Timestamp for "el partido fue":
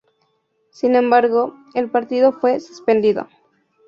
1.75-2.59